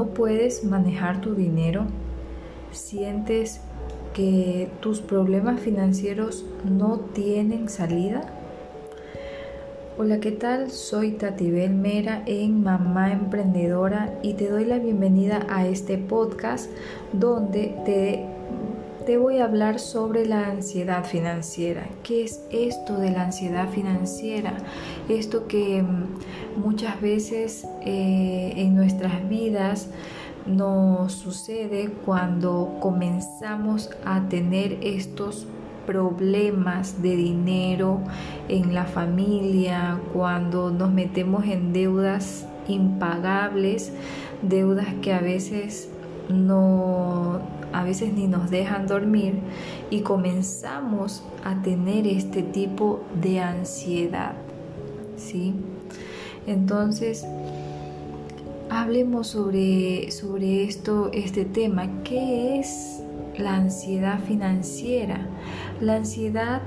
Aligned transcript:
no 0.00 0.06
puedes 0.06 0.64
manejar 0.64 1.20
tu 1.20 1.34
dinero, 1.34 1.84
sientes 2.72 3.60
que 4.14 4.70
tus 4.80 5.02
problemas 5.02 5.60
financieros 5.60 6.46
no 6.64 7.00
tienen 7.00 7.68
salida. 7.68 8.22
Hola, 9.98 10.18
¿qué 10.18 10.32
tal? 10.32 10.70
Soy 10.70 11.10
Tatibel 11.10 11.74
Mera 11.74 12.22
en 12.24 12.62
Mamá 12.62 13.12
Emprendedora 13.12 14.14
y 14.22 14.32
te 14.32 14.48
doy 14.48 14.64
la 14.64 14.78
bienvenida 14.78 15.46
a 15.50 15.66
este 15.66 15.98
podcast 15.98 16.70
donde 17.12 17.76
te, 17.84 18.24
te 19.04 19.18
voy 19.18 19.40
a 19.40 19.44
hablar 19.44 19.78
sobre 19.78 20.24
la 20.24 20.46
ansiedad 20.46 21.04
financiera. 21.04 21.86
¿Qué 22.04 22.24
es 22.24 22.42
esto 22.50 22.96
de 22.96 23.10
la 23.10 23.24
ansiedad 23.24 23.68
financiera? 23.68 24.54
Esto 25.10 25.46
que 25.46 25.84
muchas 26.56 27.00
veces 27.00 27.66
eh, 27.82 28.52
en 28.56 28.74
nuestras 28.74 29.28
vidas 29.28 29.90
nos 30.46 31.12
sucede 31.12 31.90
cuando 32.04 32.78
comenzamos 32.80 33.90
a 34.04 34.28
tener 34.28 34.78
estos 34.82 35.46
problemas 35.86 37.02
de 37.02 37.16
dinero 37.16 38.00
en 38.48 38.74
la 38.74 38.84
familia, 38.84 39.98
cuando 40.12 40.70
nos 40.70 40.90
metemos 40.90 41.44
en 41.46 41.72
deudas 41.72 42.46
impagables, 42.68 43.92
deudas 44.42 44.86
que 45.02 45.12
a 45.12 45.20
veces 45.20 45.90
no 46.28 47.40
a 47.72 47.84
veces 47.84 48.12
ni 48.12 48.26
nos 48.26 48.50
dejan 48.50 48.86
dormir 48.86 49.40
y 49.90 50.00
comenzamos 50.00 51.22
a 51.44 51.62
tener 51.62 52.06
este 52.06 52.42
tipo 52.42 53.00
de 53.20 53.40
ansiedad. 53.40 54.34
¿Sí? 55.16 55.54
Entonces, 56.46 57.26
hablemos 58.70 59.28
sobre, 59.28 60.10
sobre 60.10 60.64
esto, 60.64 61.10
este 61.12 61.44
tema. 61.44 61.88
¿Qué 62.04 62.58
es 62.58 63.02
la 63.38 63.56
ansiedad 63.56 64.20
financiera? 64.20 65.26
La 65.80 65.96
ansiedad 65.96 66.62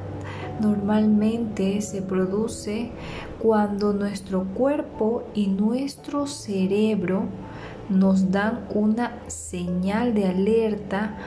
normalmente 0.62 1.82
se 1.82 2.02
produce 2.02 2.92
cuando 3.40 3.94
nuestro 3.94 4.46
cuerpo 4.46 5.24
y 5.34 5.48
nuestro 5.48 6.28
cerebro 6.28 7.24
nos 7.90 8.32
dan 8.32 8.66
una 8.74 9.20
señal 9.28 10.14
de 10.14 10.28
alerta 10.28 11.18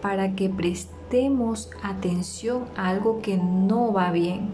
para 0.00 0.34
que 0.34 0.48
prestemos 0.48 1.70
atención 1.82 2.64
a 2.76 2.88
algo 2.88 3.20
que 3.20 3.36
no 3.36 3.92
va 3.92 4.10
bien, 4.10 4.48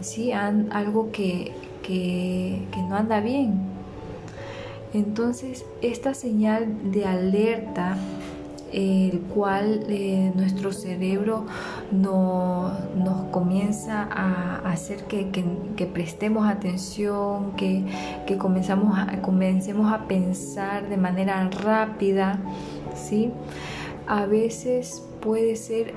¿sí? 0.00 0.32
algo 0.32 1.12
que, 1.12 1.52
que 1.82 2.66
no 2.88 2.96
anda 2.96 3.20
bien. 3.20 3.72
Entonces, 4.94 5.64
esta 5.80 6.12
señal 6.12 6.92
de 6.92 7.06
alerta, 7.06 7.96
el 8.72 9.20
cual 9.20 9.84
eh, 9.88 10.32
nuestro 10.34 10.72
cerebro 10.72 11.46
no, 11.90 12.72
nos 12.96 13.24
comienza 13.30 14.02
a 14.10 14.58
hacer 14.70 15.04
que, 15.04 15.86
prestemos 15.92 16.46
atención, 16.46 17.52
que, 17.52 17.84
comenzamos 18.38 18.98
a, 18.98 19.20
comencemos 19.22 19.92
a 19.92 20.06
pensar 20.06 20.88
de 20.88 20.96
manera 20.96 21.48
rápida, 21.50 22.38
¿sí? 22.94 23.30
a 24.06 24.26
veces 24.26 25.06
puede 25.20 25.56
ser 25.56 25.94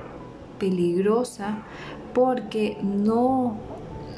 peligrosa 0.58 1.64
porque 2.14 2.78
no 2.82 3.56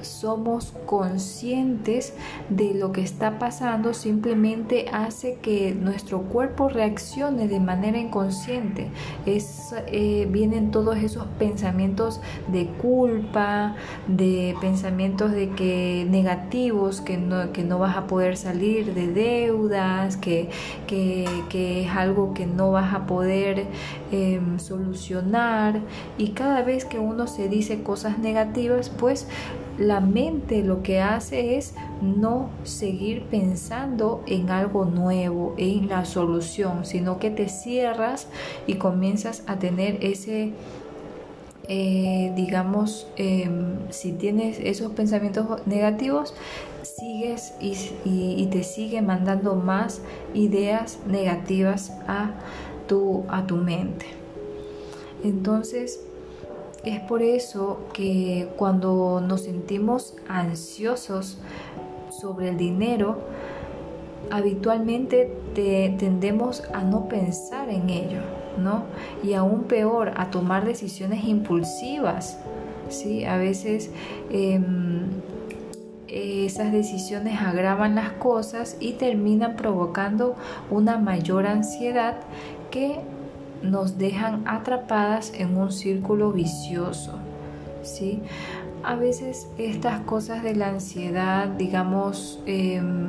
somos 0.03 0.73
conscientes 0.87 2.15
de 2.49 2.75
lo 2.75 2.93
que 2.93 3.03
está 3.03 3.39
pasando 3.39 3.95
simplemente 3.95 4.87
hace 4.93 5.39
que 5.41 5.75
nuestro 5.75 6.23
cuerpo 6.23 6.69
reaccione 6.69 7.49
de 7.49 7.61
manera 7.61 7.99
inconsciente. 7.99 8.89
Es, 9.27 9.75
eh, 9.87 10.27
vienen 10.31 10.71
todos 10.71 10.97
esos 10.99 11.27
pensamientos 11.39 12.21
de 12.49 12.67
culpa, 12.67 13.77
de 14.07 14.55
pensamientos 14.61 15.33
de 15.33 15.51
que 15.51 16.07
negativos, 16.09 17.01
que 17.01 17.17
no, 17.17 17.53
que 17.53 17.65
no 17.65 17.79
vas 17.79 17.97
a 17.97 18.07
poder 18.07 18.37
salir 18.37 18.95
de 18.95 19.09
deudas, 19.09 20.17
que, 20.17 20.51
que, 20.87 21.27
es 21.83 21.91
algo 21.91 22.35
que 22.35 22.47
no 22.47 22.73
vas 22.73 22.95
a 22.95 23.07
poder 23.07 23.67
em, 24.11 24.59
solucionar. 24.59 25.81
Y 26.17 26.31
cada 26.31 26.63
vez 26.63 26.85
que 26.85 26.99
uno 26.99 27.27
se 27.27 27.49
dice 27.49 27.83
cosas 27.83 28.19
negativas, 28.19 28.91
pues 28.91 29.27
la 29.79 30.01
mente 30.01 30.63
lo 30.63 30.83
que 30.83 31.01
hace 31.01 31.57
es 31.57 31.75
no 32.03 32.51
seguir 32.65 33.23
pensando 33.25 34.23
en 34.27 34.51
algo 34.51 34.85
nuevo, 34.85 35.55
en 35.57 35.89
la 35.89 36.05
solución, 36.05 36.85
sino 36.85 37.19
que 37.19 37.31
te 37.31 37.49
cierras 37.49 38.27
y 38.67 38.75
comienzas 38.75 39.45
a 39.47 39.59
tener 39.59 39.99
ese, 40.05 40.53
eh, 41.69 42.33
digamos, 42.35 43.07
em, 43.17 43.77
si 43.91 44.13
tienes 44.13 44.59
esos 44.59 44.93
pensamientos 44.93 45.65
negativos, 45.67 46.35
sigues 46.83 47.55
y, 47.61 47.77
y, 48.05 48.47
te 48.47 48.65
sigue 48.65 49.03
mandando 49.03 49.55
más 49.55 50.01
ideas 50.35 50.99
negativas 51.07 51.93
a 52.09 52.33
tu, 52.89 53.25
a 53.29 53.47
tu 53.47 53.57
mente. 53.57 54.07
Entonces, 55.23 56.01
es 56.89 57.01
por 57.01 57.23
eso 57.23 57.81
que 57.93 58.49
cuando 58.57 59.21
nos 59.21 59.43
sentimos 59.43 60.15
ansiosos 60.29 61.39
sobre 62.11 62.51
el 62.51 62.57
dinero, 62.57 63.19
habitualmente 64.31 65.33
tendemos 65.55 66.63
a 66.73 66.83
no 66.83 67.09
pensar 67.09 67.69
en 67.69 67.91
ello, 67.91 68.21
¿no? 68.59 68.85
Y 69.23 69.35
aún 69.35 69.65
peor, 69.65 70.13
a 70.17 70.31
tomar 70.31 70.65
decisiones 70.65 71.25
impulsivas, 71.25 72.39
¿sí? 72.89 73.25
A 73.25 73.37
veces 73.37 73.91
em, 74.31 75.07
esas 76.09 76.73
decisiones 76.73 77.41
agravan 77.41 77.95
las 77.95 78.13
cosas 78.13 78.77
y 78.81 78.93
terminan 78.93 79.57
provocando 79.57 80.37
una 80.71 80.99
mayor 80.99 81.47
ansiedad 81.47 82.17
que 82.71 83.01
nos 83.63 83.99
dejan 83.99 84.47
atrapadas 84.47 85.33
en 85.35 85.57
un 85.57 85.73
círculo 85.73 86.33
vicioso. 86.33 87.19
¿sí? 87.83 88.23
A 88.83 88.95
veces 88.95 89.49
estas 89.59 90.01
cosas 90.01 90.43
de 90.43 90.55
la 90.55 90.69
ansiedad, 90.69 91.49
digamos, 91.49 92.41
em, 92.47 93.09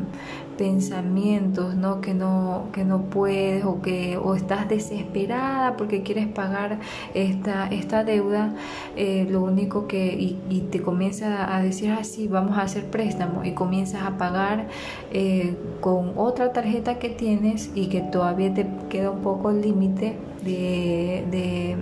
pensamientos 0.60 1.74
¿no? 1.76 2.02
Que, 2.02 2.14
no, 2.14 2.66
que 2.74 2.84
no 2.84 3.04
puedes 3.04 3.64
o 3.64 3.82
que 3.82 4.18
o 4.18 4.36
estás 4.36 4.68
desesperada 4.68 5.78
porque 5.78 6.04
quieres 6.04 6.28
pagar 6.28 6.80
esta, 7.14 7.68
esta 7.68 8.04
deuda, 8.04 8.54
eh, 8.98 9.26
lo 9.30 9.42
único 9.42 9.88
que 9.88 10.14
y, 10.20 10.60
te 10.70 10.82
comienza 10.82 11.56
a 11.56 11.64
decir 11.64 11.92
así, 11.92 12.28
ah, 12.28 12.34
vamos 12.34 12.58
a 12.58 12.64
hacer 12.64 12.88
préstamo 12.92 13.46
y 13.46 13.54
comienzas 13.54 14.04
a 14.04 14.18
pagar 14.18 14.68
eh, 15.14 15.56
con 15.80 16.12
otra 16.18 16.52
tarjeta 16.52 17.00
que 17.00 17.08
tienes 17.08 17.72
y 17.74 17.88
que 17.88 18.02
todavía 18.02 18.54
te 18.54 18.68
queda 18.90 19.12
un 19.12 19.22
poco 19.22 19.52
el 19.52 19.62
límite 19.62 20.18
de, 20.44 21.78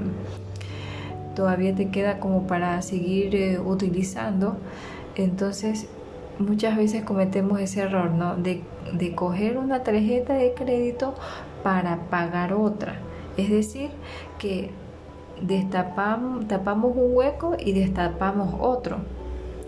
todavía 1.35 1.73
te 1.73 1.89
queda 1.89 2.19
como 2.19 2.45
para 2.45 2.79
seguir 2.83 3.35
eh, 3.35 3.59
utilizando 3.59 4.57
entonces 5.15 5.87
muchas 6.39 6.77
veces 6.77 7.03
cometemos 7.03 7.59
ese 7.59 7.81
error, 7.81 8.11
¿no? 8.11 8.35
De, 8.35 8.61
de 8.93 9.15
coger 9.15 9.57
una 9.57 9.83
tarjeta 9.83 10.33
de 10.33 10.53
crédito 10.53 11.15
para 11.63 11.97
pagar 12.09 12.53
otra. 12.53 12.99
Es 13.37 13.49
decir, 13.49 13.89
que 14.39 14.71
destapamos, 15.41 16.47
tapamos 16.47 16.95
un 16.95 17.15
hueco 17.15 17.55
y 17.59 17.73
destapamos 17.73 18.55
otro. 18.59 18.97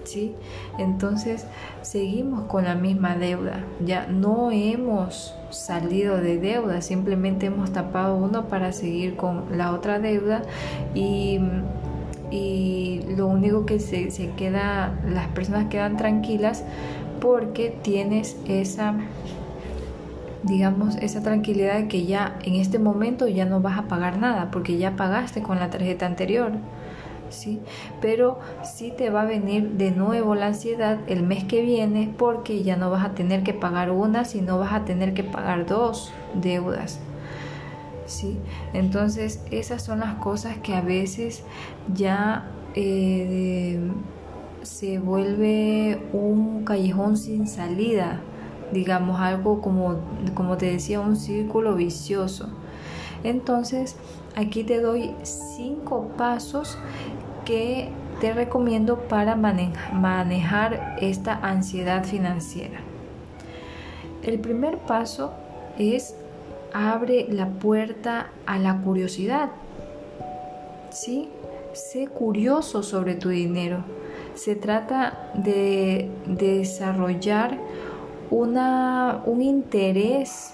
¿Sí? 0.05 0.33
Entonces 0.79 1.45
seguimos 1.83 2.45
con 2.45 2.63
la 2.63 2.73
misma 2.73 3.15
deuda. 3.15 3.63
Ya 3.85 4.07
no 4.07 4.49
hemos 4.49 5.35
salido 5.51 6.17
de 6.17 6.39
deuda, 6.39 6.81
simplemente 6.81 7.47
hemos 7.47 7.71
tapado 7.71 8.15
uno 8.15 8.47
para 8.47 8.71
seguir 8.71 9.15
con 9.15 9.55
la 9.55 9.71
otra 9.71 9.99
deuda 9.99 10.41
y 10.95 11.39
y 12.31 13.01
lo 13.15 13.27
único 13.27 13.65
que 13.65 13.79
se, 13.79 14.09
queda, 14.37 14.99
las 15.07 15.27
personas 15.27 15.67
quedan 15.69 15.97
tranquilas 15.97 16.63
porque 17.19 17.75
tienes 17.81 18.37
esa 18.47 18.95
digamos, 20.43 20.95
esa 20.95 21.21
tranquilidad 21.21 21.75
de 21.75 21.87
que 21.89 22.05
ya 22.05 22.39
en 22.43 22.55
este 22.55 22.79
momento 22.79 23.27
ya 23.27 23.45
no 23.45 23.59
vas 23.59 23.77
a 23.77 23.87
pagar 23.89 24.19
nada 24.19 24.51
porque 24.51 24.77
ya 24.77 24.95
pagaste 24.95 25.41
con 25.41 25.59
la 25.59 25.69
tarjeta 25.69 26.05
anterior. 26.05 26.53
¿sí? 27.29 27.59
Pero 28.01 28.39
sí 28.63 28.93
te 28.95 29.09
va 29.09 29.23
a 29.23 29.25
venir 29.25 29.71
de 29.71 29.91
nuevo 29.91 30.35
la 30.35 30.47
ansiedad 30.47 30.99
el 31.07 31.23
mes 31.23 31.43
que 31.43 31.61
viene 31.61 32.13
porque 32.17 32.63
ya 32.63 32.77
no 32.77 32.89
vas 32.89 33.05
a 33.05 33.11
tener 33.15 33.43
que 33.43 33.53
pagar 33.53 33.91
una, 33.91 34.25
sino 34.25 34.57
vas 34.57 34.73
a 34.73 34.85
tener 34.85 35.13
que 35.13 35.23
pagar 35.23 35.65
dos 35.65 36.11
deudas. 36.33 36.99
¿Sí? 38.09 38.37
Entonces 38.73 39.43
esas 39.51 39.83
son 39.83 39.99
las 39.99 40.15
cosas 40.15 40.57
que 40.57 40.75
a 40.75 40.81
veces 40.81 41.43
ya 41.93 42.51
eh, 42.75 43.79
se 44.63 44.99
vuelve 44.99 46.01
un 46.13 46.63
callejón 46.65 47.17
sin 47.17 47.47
salida 47.47 48.21
digamos 48.71 49.19
algo 49.19 49.61
como, 49.61 49.97
como 50.33 50.57
te 50.57 50.67
decía, 50.71 50.99
un 50.99 51.15
círculo 51.15 51.75
vicioso. 51.75 52.49
Entonces, 53.23 53.95
aquí 54.35 54.63
te 54.63 54.79
doy 54.79 55.15
cinco 55.23 56.09
pasos 56.17 56.77
que 57.45 57.89
te 58.21 58.33
recomiendo 58.33 58.99
para 58.99 59.35
manejar 59.35 60.97
esta 61.01 61.33
ansiedad 61.35 62.03
financiera. 62.03 62.79
El 64.23 64.39
primer 64.39 64.77
paso 64.79 65.33
es 65.77 66.15
abre 66.73 67.27
la 67.29 67.47
puerta 67.47 68.31
a 68.45 68.59
la 68.59 68.81
curiosidad. 68.81 69.49
¿Sí? 70.91 71.29
Sé 71.73 72.07
curioso 72.07 72.83
sobre 72.83 73.15
tu 73.15 73.29
dinero. 73.29 73.83
Se 74.35 74.55
trata 74.55 75.31
de, 75.35 76.09
desarrollar 76.25 77.57
una, 78.31 79.21
un 79.25 79.41
interés 79.41 80.53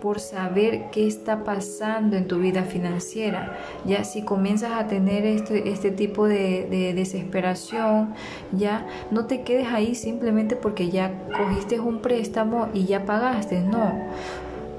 por 0.00 0.20
saber 0.20 0.90
qué 0.90 1.06
está 1.06 1.44
pasando 1.44 2.16
en 2.16 2.28
tu 2.28 2.38
vida 2.38 2.62
financiera. 2.62 3.58
Ya 3.84 4.04
si 4.04 4.22
comienzas 4.22 4.72
a 4.72 4.86
tener 4.86 5.26
este, 5.26 5.70
este 5.70 5.90
tipo 5.90 6.26
de, 6.26 6.92
desesperación, 6.94 8.14
ya 8.52 8.86
no 9.10 9.26
te 9.26 9.42
quedes 9.42 9.68
ahí 9.68 9.94
simplemente 9.94 10.56
porque 10.56 10.90
ya 10.90 11.12
cogiste 11.36 11.80
un 11.80 12.00
préstamo 12.00 12.68
y 12.72 12.84
ya 12.84 13.04
pagaste. 13.04 13.60
No, 13.60 13.92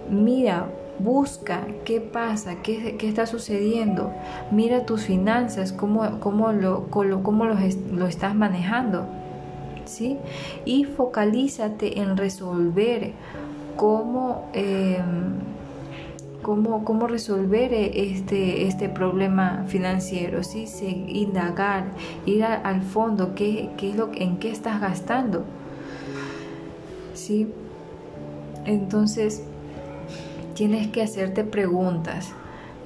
mira, 0.10 0.68
busca 1.00 1.66
qué 1.86 2.02
pasa, 2.02 2.62
qué, 2.62 2.98
qué, 2.98 3.08
está 3.08 3.26
sucediendo, 3.26 4.12
mira 4.52 4.86
tus 4.86 5.06
finanzas, 5.06 5.72
cómo, 5.72 6.20
cómo, 6.20 6.52
lo, 6.52 6.88
cómo 6.88 7.46
lo, 7.46 7.56
lo, 7.94 8.08
estás 8.08 8.36
manejando, 8.36 9.06
¿sí? 9.86 10.18
Y 10.66 10.84
focalízate 10.84 12.00
en 12.00 12.18
resolver 12.18 13.14
Em, 14.54 15.40
cómo, 16.42 16.84
cómo, 16.84 17.08
resolver 17.08 17.74
este, 17.74 18.68
este 18.68 18.90
problema 18.90 19.64
financiero, 19.68 20.44
¿sí? 20.44 20.66
indagar, 21.08 21.86
ir 22.26 22.44
al 22.44 22.82
fondo, 22.82 23.36
qué, 23.36 23.70
qué 23.78 23.92
es 23.92 23.96
lo, 23.96 24.10
en 24.14 24.38
qué 24.38 24.52
estás 24.52 24.82
gastando. 24.82 25.46
¿sí? 27.14 27.48
Entonces, 28.66 29.44
tienes 30.60 30.88
que 30.88 31.02
hacerte 31.02 31.46
preguntas, 31.46 32.34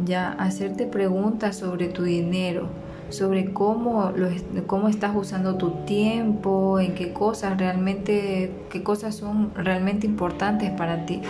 ya, 0.06 0.34
hacerte 0.34 0.86
preguntas 0.86 1.56
sobre 1.56 1.88
tu 1.88 2.04
dinero, 2.04 2.68
sobre 3.10 3.52
cómo, 3.52 4.12
lo, 4.16 4.28
cómo 4.68 4.90
estás 4.90 5.16
usando 5.16 5.56
tu 5.56 5.72
tiempo, 5.84 6.80
en 6.80 6.94
qué 6.94 7.14
cosas 7.14 7.58
realmente, 7.58 8.52
qué 8.70 8.84
cosas 8.84 9.16
son 9.16 9.56
realmente 9.56 10.06
importantes 10.06 10.70
para 10.70 11.08
ti. 11.08 11.24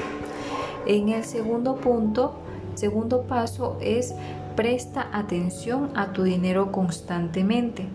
En 0.85 1.07
el 1.07 1.23
segundo 1.23 1.77
punto, 1.77 2.33
segundo 2.73 3.21
paso 3.21 3.77
es 3.79 4.13
presta 4.57 5.07
atención 5.13 5.91
a 5.95 6.11
tu 6.11 6.23
dinero 6.23 6.73
constantemente. 6.73 7.85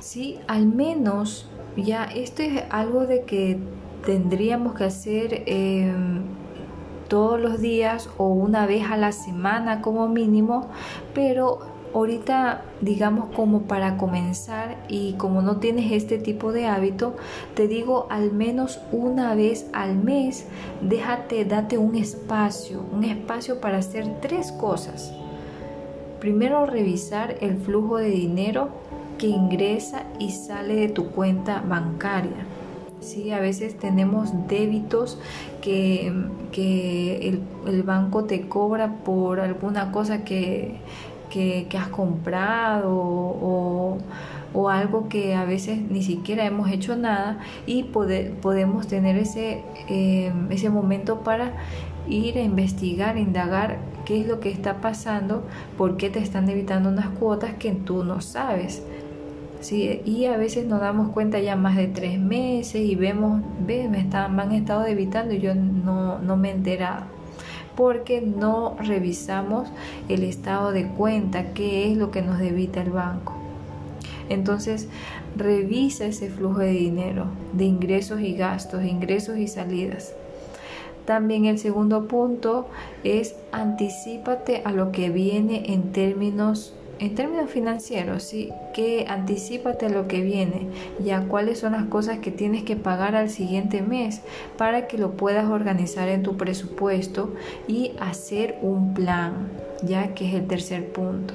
Sí, 0.00 0.38
al 0.48 0.64
menos 0.64 1.46
ya 1.76 2.04
esto 2.04 2.40
es 2.40 2.62
algo 2.70 3.04
de 3.04 3.24
que 3.24 3.58
tendríamos 4.06 4.72
que 4.72 4.84
hacer 4.84 5.42
em, 5.44 6.40
todos 7.12 7.38
los 7.38 7.60
días 7.60 8.08
o 8.16 8.28
una 8.28 8.64
vez 8.64 8.90
a 8.90 8.96
la 8.96 9.12
semana 9.12 9.82
como 9.82 10.08
mínimo, 10.08 10.70
pero 11.12 11.58
Ahorita, 11.94 12.62
digamos 12.80 13.34
como 13.36 13.64
para 13.64 13.98
comenzar 13.98 14.78
y 14.88 15.12
como 15.18 15.42
no 15.42 15.58
tienes 15.58 15.92
este 15.92 16.16
tipo 16.16 16.50
de 16.50 16.64
hábito, 16.64 17.16
te 17.52 17.68
digo 17.68 18.06
al 18.08 18.32
menos 18.32 18.80
una 18.92 19.34
vez 19.34 19.66
al 19.74 19.96
mes, 19.96 20.46
déjate, 20.80 21.44
date 21.44 21.76
un 21.76 21.94
espacio, 21.94 22.82
un 22.90 23.04
espacio 23.04 23.60
para 23.60 23.76
hacer 23.76 24.06
tres 24.22 24.52
cosas. 24.52 25.12
Primero, 26.18 26.64
revisar 26.64 27.36
el 27.42 27.58
flujo 27.58 27.98
de 27.98 28.08
dinero 28.08 28.70
que 29.18 29.26
ingresa 29.26 30.04
y 30.18 30.30
sale 30.30 30.76
de 30.76 30.88
tu 30.88 31.10
cuenta 31.10 31.60
bancaria. 31.60 32.46
Sí, 33.02 33.32
a 33.32 33.40
veces 33.40 33.76
tenemos 33.78 34.30
débitos 34.46 35.18
que, 35.60 36.06
el, 36.06 37.42
el, 37.66 37.82
banco 37.82 38.24
te 38.24 38.42
cobra 38.42 38.94
por 39.04 39.40
alguna 39.40 39.90
cosa 39.90 40.24
que, 40.24 40.76
que, 41.30 41.66
has 41.76 41.88
comprado 41.88 42.90
o, 42.92 43.98
algo 44.70 45.08
que 45.08 45.34
a 45.34 45.44
veces 45.44 45.80
ni 45.90 46.02
siquiera 46.02 46.44
hemos 46.44 46.70
hecho 46.70 46.94
nada 46.94 47.40
y 47.66 47.84
podemos 47.84 48.86
tener 48.86 49.16
ese, 49.16 49.62
em, 49.88 50.52
ese 50.52 50.70
momento 50.70 51.20
para 51.20 51.54
ir 52.08 52.38
a 52.38 52.42
investigar, 52.42 53.16
indagar 53.18 53.78
qué 54.04 54.20
es 54.20 54.28
lo 54.28 54.40
que 54.40 54.50
está 54.50 54.80
pasando, 54.80 55.44
por 55.76 55.96
qué 55.96 56.10
te 56.10 56.20
están 56.20 56.48
evitando 56.48 56.90
unas 56.90 57.08
cuotas 57.18 57.54
que 57.54 57.72
tú 57.72 58.04
no 58.04 58.20
sabes. 58.20 58.82
Y 59.70 60.24
a 60.26 60.36
veces 60.36 60.66
nos 60.66 60.80
damos 60.80 61.10
cuenta 61.12 61.38
ya 61.38 61.54
más 61.54 61.76
de 61.76 61.86
tres 61.86 62.18
meses 62.18 62.82
y 62.82 62.96
vemos, 62.96 63.42
ve, 63.64 63.88
me, 63.88 64.00
están, 64.00 64.34
me 64.34 64.42
han 64.42 64.52
estado 64.52 64.86
evitando 64.86 65.34
y 65.34 65.40
yo 65.40 65.54
no, 65.54 66.18
no 66.18 66.36
me 66.36 66.48
he 66.48 66.52
enterado 66.52 67.04
porque 67.76 68.20
no 68.20 68.76
revisamos 68.78 69.68
el 70.08 70.24
estado 70.24 70.72
de 70.72 70.88
cuenta, 70.88 71.52
qué 71.54 71.90
es 71.90 71.96
lo 71.96 72.10
que 72.10 72.22
nos 72.22 72.38
debita 72.38 72.82
el 72.82 72.90
banco. 72.90 73.34
Entonces, 74.28 74.88
revisa 75.36 76.06
ese 76.06 76.28
flujo 76.28 76.58
de 76.58 76.70
dinero, 76.70 77.26
de 77.52 77.64
ingresos 77.64 78.20
y 78.20 78.34
gastos, 78.34 78.84
ingresos 78.84 79.38
y 79.38 79.48
salidas. 79.48 80.14
También 81.04 81.46
el 81.46 81.58
segundo 81.58 82.06
punto 82.06 82.68
es 83.02 83.34
anticipate 83.50 84.62
a 84.64 84.72
lo 84.72 84.92
que 84.92 85.10
viene 85.10 85.72
en 85.72 85.92
términos 85.92 86.74
en 87.02 87.16
términos 87.16 87.50
financieros, 87.50 88.22
sí, 88.22 88.52
que 88.72 89.06
anticipate 89.08 89.90
lo 89.90 90.06
que 90.06 90.20
viene, 90.20 90.68
ya 91.04 91.26
cuáles 91.26 91.58
son 91.58 91.72
las 91.72 91.86
cosas 91.86 92.20
que 92.20 92.30
tienes 92.30 92.62
que 92.62 92.76
pagar 92.76 93.16
al 93.16 93.28
siguiente 93.28 93.82
mes 93.82 94.20
para 94.56 94.86
que 94.86 94.98
lo 94.98 95.16
puedas 95.16 95.46
organizar 95.46 96.08
en 96.08 96.22
tu 96.22 96.36
presupuesto 96.36 97.34
y 97.66 97.90
hacer 97.98 98.56
un 98.62 98.94
plan, 98.94 99.48
ya 99.82 100.14
que 100.14 100.28
es 100.28 100.34
el 100.34 100.46
tercer 100.46 100.92
punto. 100.92 101.34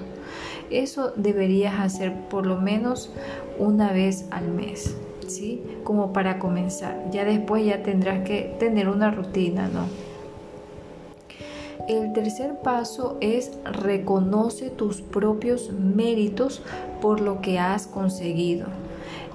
Eso 0.70 1.12
deberías 1.18 1.82
hacer 1.82 2.14
por 2.30 2.46
lo 2.46 2.62
menos 2.62 3.12
una 3.60 3.92
vez 3.92 4.24
al 4.32 4.48
mes, 4.48 4.96
¿sí? 5.28 5.62
Como 5.84 6.14
para 6.14 6.40
comenzar. 6.40 7.12
Ya 7.12 7.26
después 7.26 7.66
ya 7.66 7.84
tendrás 7.84 8.24
que 8.26 8.56
tener 8.58 8.88
una 8.88 9.12
rutina, 9.12 9.68
¿no? 9.68 10.07
El 11.88 12.12
tercer 12.12 12.60
paso 12.62 13.18
es 13.22 13.58
reconoce 13.64 14.70
tus 14.70 15.02
propios 15.02 15.72
méritos 15.72 16.62
por 17.02 17.22
lo 17.22 17.40
que 17.40 17.60
has 17.60 17.88
conseguido. 17.88 18.68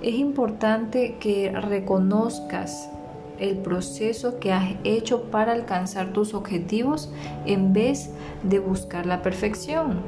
Es 0.03 0.17
importante 0.17 1.17
que 1.19 1.51
reconozcas 1.53 2.91
el 3.39 3.57
proceso 3.59 4.39
que 4.39 4.53
has 4.53 4.75
hecho 4.85 5.25
para 5.31 5.53
alcanzar 5.53 6.13
tus 6.13 6.35
objetivos 6.35 7.11
en 7.47 7.73
vez 7.73 8.11
de 8.43 8.59
buscar 8.59 9.07
la 9.07 9.23
perfección. 9.23 10.01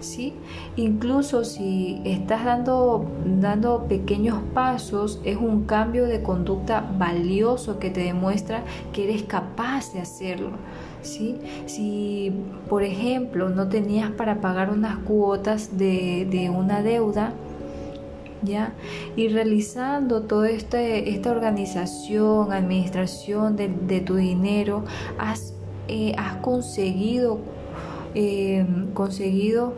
¿Sí? 0.00 0.34
Incluso 0.74 1.44
si 1.44 2.02
estás 2.04 2.44
dando, 2.44 3.06
dando 3.24 3.84
pequeños 3.86 4.38
pasos, 4.52 5.20
es 5.24 5.36
un 5.36 5.64
cambio 5.64 6.06
de 6.06 6.22
conducta 6.22 6.84
valioso 6.98 7.78
que 7.78 7.90
te 7.90 8.00
demuestra 8.00 8.64
que 8.92 9.04
eres 9.04 9.22
capaz 9.22 9.92
de 9.92 10.00
hacerlo. 10.00 10.50
Si, 11.02 12.32
por 12.68 12.82
ejemplo, 12.82 13.48
no 13.48 13.68
tenías 13.68 14.10
para 14.12 14.40
pagar 14.40 14.70
unas 14.70 14.98
cuotas 14.98 15.76
de, 15.76 16.50
una 16.54 16.82
deuda, 16.82 17.32
¿ya? 18.42 18.72
Y 19.16 19.28
realizando 19.28 20.22
toda 20.22 20.50
este, 20.50 21.10
esta 21.10 21.30
organización, 21.30 22.52
administración 22.52 23.56
de, 23.56 24.00
tu 24.00 24.14
dinero, 24.16 24.84
has, 25.18 25.54
eh, 25.88 26.14
has 26.16 26.36
conseguido, 26.36 27.40
em, 28.14 28.92
conseguido 28.92 29.74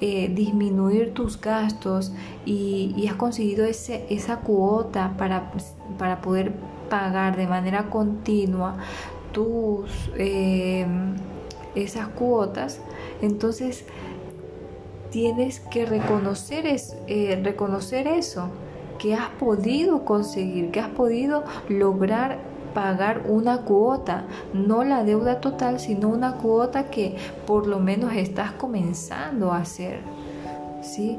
eh, 0.00 0.32
disminuir 0.34 1.14
tus 1.14 1.40
gastos 1.40 2.12
y, 2.44 3.06
has 3.08 3.14
conseguido 3.14 3.64
ese, 3.64 4.04
esa 4.10 4.38
cuota 4.40 5.14
para, 5.16 5.52
para 5.98 6.20
poder 6.20 6.52
pagar 6.88 7.36
de 7.36 7.46
manera 7.46 7.88
continua 7.88 8.76
tus 9.32 10.10
eh, 10.16 10.86
esas 11.74 12.08
cuotas, 12.08 12.80
entonces 13.20 13.84
tienes 15.10 15.60
que 15.60 15.86
reconocer, 15.86 16.66
es, 16.66 16.96
eh, 17.06 17.40
reconocer 17.42 18.06
eso, 18.06 18.48
que 18.98 19.14
has 19.14 19.30
podido 19.30 20.04
conseguir, 20.04 20.70
que 20.70 20.80
has 20.80 20.90
podido 20.90 21.44
lograr 21.68 22.38
pagar 22.72 23.24
una 23.28 23.62
cuota, 23.62 24.24
no 24.54 24.84
la 24.84 25.04
deuda 25.04 25.40
total, 25.40 25.78
sino 25.78 26.08
una 26.08 26.38
cuota 26.38 26.90
que 26.90 27.16
por 27.46 27.66
lo 27.66 27.78
menos 27.78 28.14
estás 28.14 28.52
comenzando 28.52 29.52
a 29.52 29.58
hacer. 29.58 30.00
¿sí? 30.82 31.18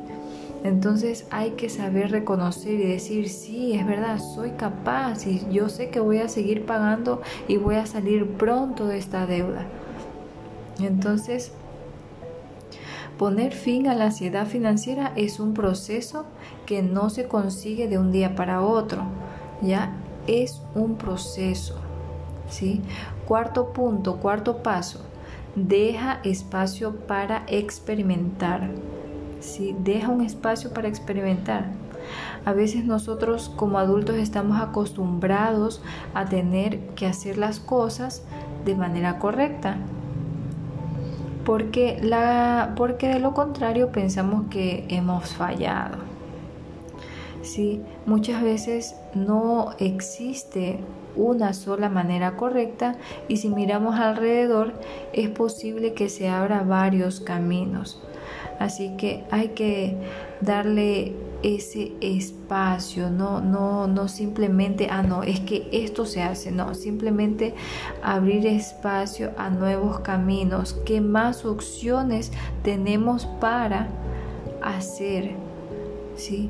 Entonces 0.63 1.27
hay 1.29 1.51
que 1.51 1.69
saber 1.69 2.11
reconocer 2.11 2.73
y 2.73 2.87
decir, 2.87 3.27
sí, 3.27 3.73
es 3.73 3.85
verdad, 3.85 4.19
soy 4.19 4.51
capaz 4.51 5.27
y 5.27 5.45
yo 5.51 5.67
sé 5.67 5.89
que 5.89 5.99
voy 5.99 6.19
a 6.19 6.29
seguir 6.29 6.65
pagando 6.65 7.21
y 7.49 7.57
voy 7.57 7.75
a 7.75 7.85
salir 7.85 8.27
pronto 8.37 8.87
de 8.87 8.97
esta 8.97 9.25
deuda. 9.25 9.65
Entonces, 10.79 11.51
poner 13.17 13.51
fin 13.51 13.87
a 13.87 13.95
la 13.95 14.05
ansiedad 14.05 14.47
financiera 14.47 15.11
es 15.17 15.41
un 15.41 15.53
proceso 15.53 16.25
que 16.65 16.81
no 16.81 17.09
se 17.09 17.27
consigue 17.27 17.89
de 17.89 17.99
un 17.99 18.13
día 18.13 18.33
para 18.35 18.61
otro, 18.61 19.03
ya 19.61 19.91
es 20.27 20.61
un 20.75 20.95
proceso. 20.95 21.75
¿sí? 22.49 22.81
Cuarto 23.27 23.73
punto, 23.73 24.17
cuarto 24.17 24.63
paso, 24.63 25.01
deja 25.55 26.21
espacio 26.23 26.95
para 27.05 27.43
experimentar. 27.47 28.69
¿Sí? 29.43 29.75
Deja 29.79 30.09
un 30.09 30.21
espacio 30.21 30.73
para 30.73 30.87
experimentar. 30.87 31.71
A 32.45 32.53
veces 32.53 32.83
nosotros 32.85 33.51
como 33.55 33.77
adultos 33.77 34.17
estamos 34.17 34.59
acostumbrados 34.61 35.81
a 36.13 36.25
tener 36.25 36.79
que 36.95 37.05
hacer 37.05 37.37
las 37.37 37.59
cosas 37.59 38.23
de 38.65 38.75
manera 38.75 39.19
correcta. 39.19 39.77
Porque, 41.45 41.99
la, 42.01 42.73
porque 42.75 43.07
de 43.07 43.19
lo 43.19 43.33
contrario 43.33 43.91
pensamos 43.91 44.45
que 44.49 44.85
hemos 44.89 45.33
fallado. 45.33 45.97
Sí, 47.41 47.81
muchas 48.05 48.41
veces 48.41 48.95
no 49.13 49.71
existe 49.79 50.79
una 51.15 51.53
sola 51.53 51.89
manera 51.89 52.37
correcta 52.37 52.95
y 53.27 53.37
si 53.37 53.49
miramos 53.49 53.99
alrededor 53.99 54.73
es 55.11 55.29
posible 55.29 55.93
que 55.93 56.09
se 56.09 56.29
abra 56.29 56.63
varios 56.63 57.19
caminos. 57.19 58.01
Así 58.59 58.95
que 58.97 59.23
hay 59.31 59.49
que 59.49 59.97
darle 60.41 61.13
ese 61.43 61.91
espacio, 61.99 63.09
no, 63.09 63.41
no, 63.41 63.85
no 63.87 64.07
simplemente, 64.07 64.87
ah, 64.89 65.03
no, 65.03 65.23
es 65.23 65.41
que 65.41 65.67
esto 65.73 66.05
se 66.05 66.23
hace, 66.23 66.51
no, 66.51 66.73
simplemente 66.73 67.53
abrir 68.01 68.47
espacio 68.47 69.31
a 69.37 69.49
nuevos 69.49 69.99
caminos, 69.99 70.73
qué 70.85 71.01
más 71.01 71.45
opciones 71.45 72.31
tenemos 72.63 73.25
para 73.25 73.89
hacer, 74.61 75.31
¿sí? 76.15 76.49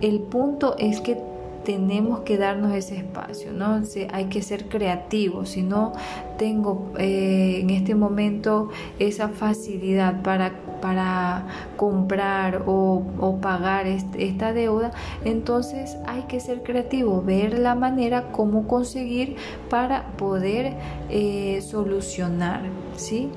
El 0.00 0.20
punto 0.20 0.74
es 0.78 1.00
que 1.00 1.27
tenemos 1.68 2.20
que 2.20 2.38
darnos 2.38 2.72
ese 2.72 2.96
espacio, 2.96 3.52
¿no? 3.52 3.82
hay 4.10 4.24
que 4.30 4.40
ser 4.40 4.70
creativos. 4.70 5.50
Si 5.50 5.62
no 5.62 5.92
tengo 6.38 6.92
eh, 6.98 7.58
en 7.60 7.68
este 7.68 7.94
momento 7.94 8.70
esa 8.98 9.28
facilidad 9.28 10.22
para, 10.22 10.54
para 10.80 11.46
comprar 11.76 12.62
o, 12.66 13.38
pagar 13.42 13.86
esta 13.86 14.54
deuda, 14.54 14.92
entonces 15.26 15.98
hay 16.06 16.22
que 16.22 16.40
ser 16.40 16.62
creativo, 16.62 17.20
ver 17.20 17.58
la 17.58 17.74
manera 17.74 18.32
cómo 18.32 18.66
conseguir 18.66 19.36
para 19.68 20.06
poder 20.16 20.72
eh, 21.10 21.60
solucionar, 21.60 22.62
¿sí? 22.96 23.28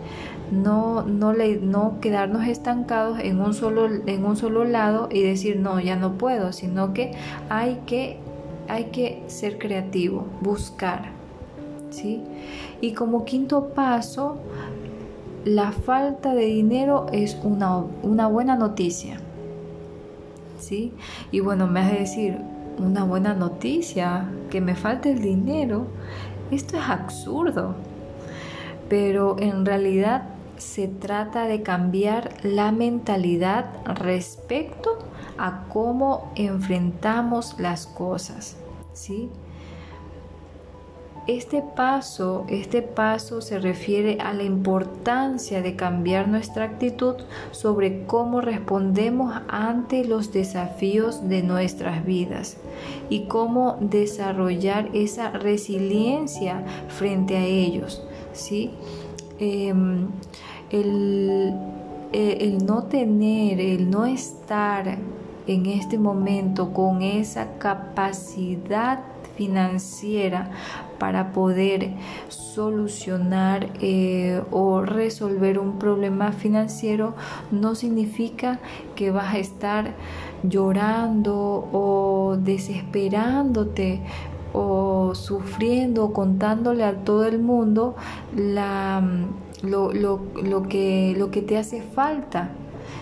No, 0.51 1.03
no, 1.03 1.33
le, 1.33 1.57
no 1.57 1.99
quedarnos 2.01 2.45
estancados 2.47 3.19
en 3.19 3.39
un, 3.39 3.53
solo, 3.53 3.87
en 3.87 4.25
un 4.25 4.35
solo 4.35 4.65
lado 4.65 5.07
y 5.09 5.21
decir 5.23 5.57
no, 5.57 5.79
ya 5.79 5.95
no 5.95 6.17
puedo, 6.17 6.51
sino 6.51 6.93
que 6.93 7.13
hay 7.49 7.81
que, 7.85 8.17
hay 8.67 8.85
que 8.85 9.23
ser 9.27 9.57
creativo, 9.57 10.27
buscar. 10.41 11.11
¿sí? 11.89 12.21
Y 12.81 12.93
como 12.93 13.23
quinto 13.25 13.69
paso, 13.69 14.37
la 15.45 15.71
falta 15.71 16.35
de 16.35 16.45
dinero 16.45 17.07
es 17.11 17.37
una, 17.43 17.77
una 18.03 18.27
buena 18.27 18.55
noticia. 18.55 19.19
¿sí? 20.59 20.93
Y 21.31 21.39
bueno, 21.39 21.67
me 21.67 21.79
has 21.79 21.91
de 21.91 21.99
decir, 21.99 22.37
una 22.77 23.03
buena 23.03 23.33
noticia, 23.33 24.29
que 24.49 24.59
me 24.59 24.75
falte 24.75 25.11
el 25.11 25.21
dinero, 25.21 25.87
esto 26.51 26.77
es 26.77 26.83
absurdo. 26.83 27.75
Pero 28.89 29.37
en 29.39 29.65
realidad 29.65 30.23
se 30.61 30.87
trata 30.87 31.47
de 31.47 31.63
cambiar 31.63 32.29
la 32.43 32.71
mentalidad 32.71 33.65
respecto 33.85 34.99
a 35.37 35.65
cómo 35.69 36.31
enfrentamos 36.35 37.55
las 37.57 37.87
cosas, 37.87 38.57
¿sí? 38.93 39.29
Este 41.27 41.61
paso, 41.61 42.45
este 42.47 42.81
paso 42.81 43.41
se 43.41 43.59
refiere 43.59 44.17
a 44.21 44.33
la 44.33 44.43
importancia 44.43 45.61
de 45.61 45.75
cambiar 45.75 46.27
nuestra 46.27 46.65
actitud 46.65 47.15
sobre 47.51 48.05
cómo 48.05 48.41
respondemos 48.41 49.33
ante 49.47 50.03
los 50.03 50.31
desafíos 50.31 51.27
de 51.29 51.43
nuestras 51.43 52.05
vidas 52.05 52.57
y 53.09 53.25
cómo 53.25 53.77
desarrollar 53.79 54.89
esa 54.93 55.29
resiliencia 55.31 56.63
frente 56.87 57.37
a 57.37 57.45
ellos, 57.45 58.03
¿sí? 58.33 58.71
Em, 59.43 60.07
el, 60.71 61.53
eh, 62.13 62.37
el 62.41 62.65
no 62.65 62.83
tener, 62.83 63.59
el 63.59 63.89
no 63.89 64.05
estar 64.05 64.97
en 65.47 65.65
este 65.65 65.97
momento 65.97 66.73
con 66.73 67.01
esa 67.01 67.57
capacidad 67.57 68.99
financiera 69.35 70.51
para 70.99 71.31
poder 71.31 71.93
solucionar 72.27 73.69
eh, 73.81 74.41
o 74.51 74.81
resolver 74.81 75.57
un 75.57 75.79
problema 75.79 76.31
financiero 76.31 77.15
no 77.49 77.73
significa 77.75 78.59
que 78.95 79.09
vas 79.09 79.33
a 79.33 79.39
estar 79.39 79.93
llorando 80.43 81.67
o 81.71 82.37
desesperándote 82.39 84.01
o 84.53 85.15
sufriendo, 85.15 86.11
contándole 86.13 86.83
a 86.83 87.03
todo 87.03 87.25
el 87.25 87.39
mundo 87.39 87.95
la, 88.35 89.01
lo, 89.63 89.91
lo, 89.93 90.63
que, 90.67 91.15
lo 91.17 91.31
que 91.31 91.41
te 91.41 91.57
hace 91.57 91.81
falta. 91.81 92.51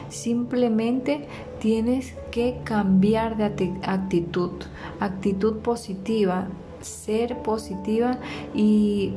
Simplemente 0.09 1.27
tienes 1.59 2.15
que 2.31 2.57
cambiar 2.63 3.37
de 3.37 3.73
actitud, 3.83 4.51
actitud 4.99 5.57
positiva, 5.57 6.47
ser 6.81 7.37
positiva 7.41 8.17
y 8.53 9.13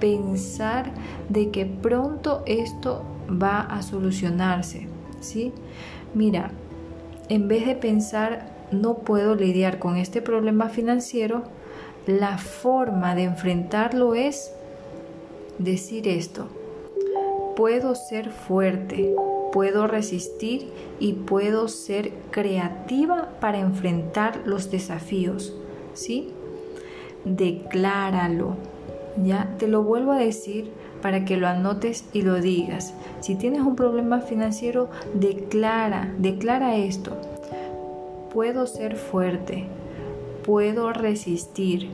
pensar 0.00 0.92
de 1.28 1.50
que 1.50 1.66
pronto 1.66 2.42
esto 2.46 3.02
va 3.30 3.60
a 3.60 3.82
solucionarse, 3.82 4.88
¿sí? 5.20 5.52
Mira, 6.14 6.50
en 7.28 7.48
vez 7.48 7.66
de 7.66 7.74
pensar 7.74 8.52
no 8.70 8.98
puedo 8.98 9.34
lidiar 9.34 9.78
con 9.78 9.96
este 9.96 10.20
problema 10.20 10.68
financiero, 10.68 11.44
la 12.06 12.38
forma 12.38 13.14
de 13.14 13.24
enfrentarlo 13.24 14.14
es 14.14 14.52
decir 15.58 16.06
esto. 16.08 16.48
Puedo 17.56 17.94
ser 17.94 18.30
fuerte, 18.30 19.14
puedo 19.52 19.86
resistir 19.86 20.72
y 20.98 21.12
puedo 21.12 21.68
ser 21.68 22.10
creativa 22.32 23.28
para 23.40 23.60
enfrentar 23.60 24.42
los 24.44 24.70
desafíos. 24.72 25.54
¿Sí? 25.92 26.30
Decláralo. 27.24 28.56
Ya 29.22 29.54
te 29.58 29.68
lo 29.68 29.84
vuelvo 29.84 30.10
a 30.10 30.18
decir 30.18 30.72
para 31.00 31.24
que 31.24 31.36
lo 31.36 31.46
anotes 31.46 32.04
y 32.12 32.22
lo 32.22 32.40
digas. 32.40 32.94
Si 33.20 33.36
tienes 33.36 33.60
un 33.60 33.76
problema 33.76 34.20
financiero, 34.20 34.88
declara, 35.14 36.12
declara 36.18 36.74
esto. 36.74 37.12
Puedo 38.32 38.66
ser 38.66 38.96
fuerte, 38.96 39.66
puedo 40.44 40.92
resistir 40.92 41.90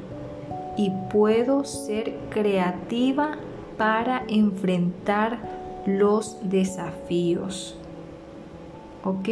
y 0.78 0.90
puedo 1.10 1.64
ser 1.64 2.14
creativa 2.30 3.36
para 3.80 4.24
enfrentar 4.28 5.38
los 5.86 6.36
desafíos. 6.42 7.78
¿Ok? 9.04 9.28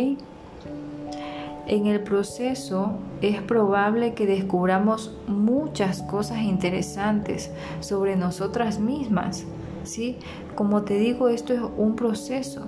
En 1.66 1.84
el 1.84 2.00
proceso 2.00 2.92
es 3.20 3.42
probable 3.42 4.14
que 4.14 4.24
descubramos 4.24 5.14
muchas 5.26 6.00
cosas 6.00 6.38
interesantes 6.38 7.50
sobre 7.80 8.16
nosotras 8.16 8.80
mismas, 8.80 9.44
¿sí? 9.84 10.16
Como 10.54 10.80
te 10.80 10.94
digo, 10.94 11.28
esto 11.28 11.52
es 11.52 11.60
un 11.76 11.94
proceso 11.94 12.62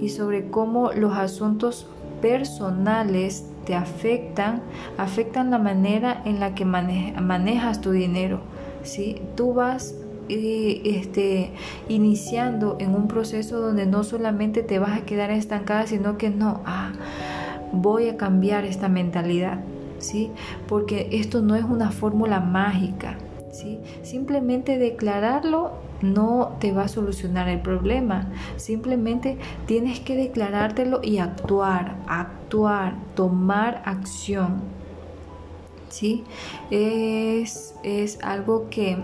y 0.00 0.08
sobre 0.08 0.48
cómo 0.48 0.90
los 0.92 1.18
asuntos 1.18 1.86
personales 2.22 3.46
te 3.66 3.74
afectan, 3.74 4.62
afectan 4.96 5.50
la 5.50 5.58
manera 5.58 6.22
en 6.24 6.40
la 6.40 6.54
que 6.54 6.64
manejas 6.64 7.82
tu 7.82 7.90
dinero. 7.90 8.40
¿sí? 8.84 9.20
Tú 9.34 9.54
vas 9.54 9.94
eh, 10.28 10.80
este, 10.84 11.50
iniciando 11.88 12.76
en 12.80 12.94
un 12.94 13.08
proceso 13.08 13.60
donde 13.60 13.86
no 13.86 14.04
solamente 14.04 14.62
te 14.62 14.78
vas 14.78 14.98
a 14.98 15.04
quedar 15.04 15.30
estancada, 15.30 15.86
sino 15.86 16.18
que 16.18 16.30
no, 16.30 16.62
ah, 16.66 16.92
voy 17.72 18.08
a 18.08 18.16
cambiar 18.16 18.64
esta 18.64 18.88
mentalidad. 18.88 19.60
¿sí? 19.98 20.30
Porque 20.68 21.08
esto 21.12 21.40
no 21.40 21.56
es 21.56 21.64
una 21.64 21.90
fórmula 21.90 22.40
mágica. 22.40 23.16
¿sí? 23.50 23.80
Simplemente 24.02 24.78
declararlo 24.78 25.72
no 26.02 26.56
te 26.60 26.72
va 26.72 26.84
a 26.84 26.88
solucionar 26.88 27.48
el 27.48 27.60
problema. 27.60 28.28
Simplemente 28.56 29.38
tienes 29.66 30.00
que 30.00 30.16
declarártelo 30.16 31.00
y 31.02 31.18
actuar, 31.18 31.96
actuar, 32.06 32.94
tomar 33.14 33.82
acción. 33.86 34.62
¿Sí? 35.88 36.24
Es, 36.70 37.74
es 37.84 38.18
algo 38.22 38.68
que 38.68 38.98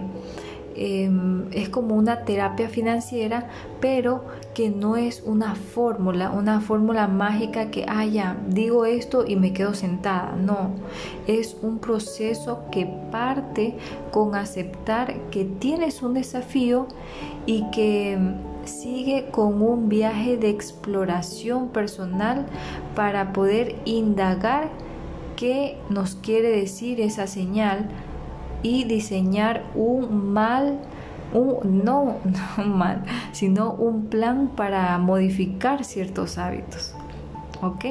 Em, 0.82 1.44
es 1.52 1.68
como 1.68 1.94
una 1.94 2.24
terapia 2.24 2.70
financiera, 2.70 3.50
pero 3.82 4.24
que 4.54 4.70
no 4.70 4.96
es 4.96 5.22
una 5.26 5.54
fórmula, 5.54 6.30
una 6.30 6.62
fórmula 6.62 7.06
mágica 7.06 7.70
que, 7.70 7.84
ah, 7.86 8.06
ya, 8.06 8.38
digo 8.48 8.86
esto 8.86 9.26
y 9.26 9.36
me 9.36 9.52
quedo 9.52 9.74
sentada. 9.74 10.34
No, 10.36 10.70
es 11.26 11.54
un 11.60 11.80
proceso 11.80 12.62
que 12.72 12.86
parte 13.12 13.74
con 14.10 14.34
aceptar 14.34 15.20
que 15.30 15.44
tienes 15.44 16.00
un 16.00 16.14
desafío 16.14 16.86
y 17.44 17.70
que 17.72 18.18
sigue 18.64 19.26
con 19.30 19.60
un 19.60 19.90
viaje 19.90 20.38
de 20.38 20.48
exploración 20.48 21.68
personal 21.68 22.46
para 22.96 23.34
poder 23.34 23.76
indagar 23.84 24.70
qué 25.36 25.76
nos 25.90 26.14
quiere 26.14 26.48
decir 26.48 27.02
esa 27.02 27.26
señal 27.26 27.90
y 28.62 28.84
diseñar 28.84 29.64
un 29.74 30.32
mal, 30.32 30.78
un, 31.32 31.84
no, 31.84 32.16
mal, 32.64 33.04
sino 33.32 33.72
un 33.72 34.06
plan 34.06 34.48
para 34.56 34.96
modificar 34.98 35.84
ciertos 35.84 36.38
hábitos. 36.38 36.94
¿Ok? 37.62 37.84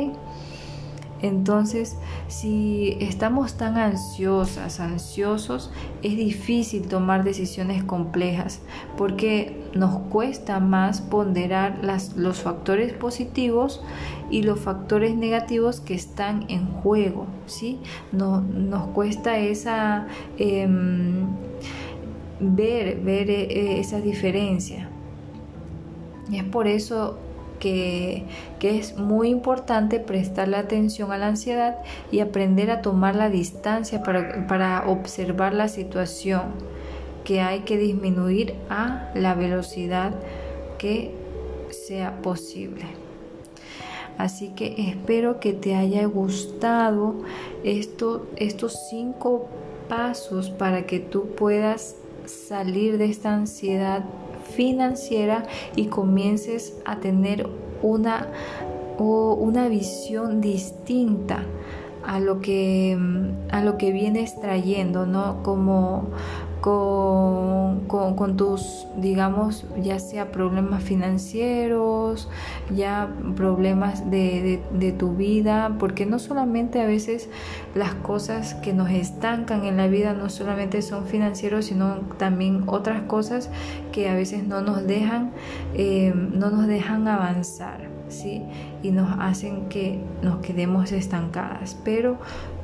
Entonces, 1.22 1.98
si 2.30 2.98
estamos 3.02 3.56
tan 3.56 3.78
ansiosas, 3.78 4.80
ansiosos, 4.80 5.70
es 6.02 6.16
difícil 6.16 6.88
tomar 6.88 7.24
decisiones 7.26 7.84
complejas 7.84 8.62
porque 8.98 9.62
nos 9.74 10.00
cuesta 10.10 10.60
más 10.62 11.02
ponderar 11.02 11.80
las, 11.82 12.16
los 12.16 12.42
factores 12.42 12.94
positivos 12.94 13.82
y 14.30 14.44
los 14.44 14.60
factores 14.60 15.16
negativos 15.16 15.80
que 15.80 15.94
están 15.94 16.46
en 16.50 16.68
juego. 16.68 17.28
¿sí? 17.46 17.80
No, 18.12 18.42
nos 18.42 18.88
cuesta 18.88 19.38
esa, 19.38 20.08
em, 20.38 21.28
ver, 22.40 23.00
ver 23.00 23.30
eh, 23.30 23.80
esa 23.80 24.00
diferencia. 24.00 24.90
Es 26.32 26.44
por 26.44 26.68
eso 26.68 27.18
que, 27.60 28.26
es 28.62 28.98
muy 28.98 29.30
importante 29.30 30.00
prestarle 30.00 30.58
atención 30.58 31.12
a 31.12 31.18
la 31.18 31.28
ansiedad 31.28 31.78
y 32.12 32.20
aprender 32.20 32.72
a 32.72 32.82
tomar 32.82 33.16
la 33.16 33.30
distancia 33.30 34.04
para, 34.04 34.48
para 34.48 34.88
observar 34.88 35.54
la 35.54 35.68
situación 35.68 36.44
que 37.24 37.42
hay 37.42 37.62
que 37.62 37.78
disminuir 37.78 38.56
a 38.70 39.12
la 39.14 39.34
velocidad 39.36 40.14
que 40.78 41.14
sea 41.72 42.22
posible. 42.22 42.99
Así 44.20 44.50
que 44.50 44.76
espero 44.90 45.40
que 45.40 45.54
te 45.54 45.76
haya 45.76 46.06
gustado 46.06 47.16
esto, 47.64 48.28
estos 48.36 48.78
cinco 48.90 49.48
pasos 49.88 50.50
para 50.50 50.86
que 50.86 51.00
tú 51.00 51.28
puedas 51.38 51.96
salir 52.26 52.98
de 52.98 53.06
esta 53.06 53.34
ansiedad 53.34 54.04
financiera 54.44 55.46
y 55.78 55.86
comiences 55.86 56.76
a 56.84 56.98
tener 56.98 57.48
una, 57.82 58.28
una 58.98 59.70
visión 59.70 60.42
distinta 60.42 61.46
a 62.06 62.20
lo 62.20 62.42
que 62.42 62.98
a 63.52 63.62
lo 63.62 63.78
que 63.78 63.94
vienes 63.94 64.40
trayendo, 64.42 65.06
¿no? 65.06 65.44
Como 65.44 66.10
con, 66.62 67.86
con, 67.88 68.38
tus, 68.38 68.86
digamos, 68.98 69.66
ya 69.82 70.00
sea 70.00 70.32
problemas 70.32 70.84
financieros, 70.84 72.30
ya 72.76 73.10
problemas 73.36 74.10
de, 74.12 74.62
de, 74.72 74.92
tu 74.92 75.16
vida, 75.16 75.76
porque 75.80 76.06
no 76.06 76.20
solamente 76.20 76.82
a 76.82 76.86
veces 76.86 77.30
las 77.76 77.94
cosas 77.96 78.56
que 78.56 78.74
nos 78.74 78.90
estancan 78.90 79.66
en 79.66 79.78
la 79.78 79.88
vida 79.88 80.14
no 80.14 80.30
solamente 80.30 80.82
son 80.82 81.06
financieros, 81.06 81.66
sino 81.66 81.96
también 82.18 82.64
otras 82.68 83.04
cosas 83.04 83.50
que 83.92 84.10
a 84.10 84.14
veces 84.14 84.46
no 84.46 84.62
nos 84.62 84.86
dejan, 84.86 85.32
eh, 85.74 86.14
no 86.16 86.50
nos 86.50 86.68
dejan 86.68 87.08
avanzar, 87.08 87.89
¿sí? 88.10 88.44
Y 88.84 88.92
nos 88.92 89.18
hacen 89.20 89.70
que 89.70 90.00
nos 90.22 90.38
quedemos 90.38 90.92
estancadas. 90.92 91.78
Pero 91.84 92.18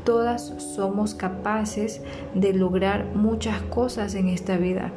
todas 0.03 0.53
somos 0.57 1.15
capaces 1.15 2.01
de 2.33 2.53
lograr 2.53 3.05
muchas 3.15 3.61
cosas 3.63 4.15
en 4.15 4.29
esta 4.29 4.57
vida. 4.57 4.91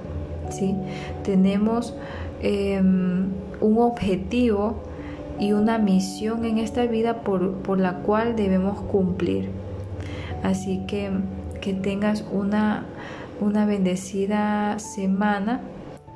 ¿sí? 0.51 0.75
Tenemos 1.23 1.95
em, 2.41 3.29
un 3.61 3.79
objetivo 3.79 4.83
y 5.39 5.53
una 5.53 5.79
misión 5.79 6.45
en 6.45 6.59
esta 6.59 6.87
vida 6.87 7.23
por, 7.23 7.59
por, 7.59 7.79
la 7.79 7.99
cual 7.99 8.35
debemos 8.35 8.81
cumplir. 8.81 9.51
Así 10.43 10.85
que 10.87 11.11
que 11.61 11.75
tengas 11.75 12.25
una, 12.33 12.87
una 13.41 13.67
bendecida 13.67 14.79
semana. 14.79 15.61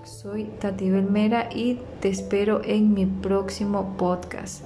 Soy 0.04 0.44
Tati 0.60 0.90
Belmera 0.90 1.48
y 1.54 1.78
te 2.00 2.08
espero 2.08 2.62
en 2.64 2.92
mi 2.94 3.06
próximo 3.06 3.96
podcast. 3.96 4.64